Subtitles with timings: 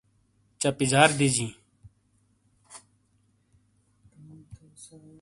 [0.59, 1.51] چہ پِیجار دیجیں۔